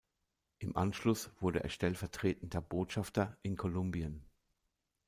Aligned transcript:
Im 0.57 0.75
Anschluss 0.75 1.29
wurde 1.39 1.61
er 1.63 1.69
stellvertretender 1.69 2.59
Botschafter 2.59 3.37
in 3.43 3.55
Kolumbien. 3.55 4.25